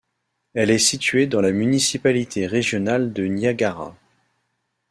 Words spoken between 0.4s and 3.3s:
Elle est située dans la municipalité régionale de